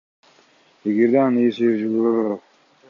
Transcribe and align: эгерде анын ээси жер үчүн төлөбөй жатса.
эгерде 0.91 1.19
анын 1.25 1.41
ээси 1.43 1.59
жер 1.65 1.73
үчүн 1.77 1.93
төлөбөй 1.97 2.23
жатса. 2.23 2.49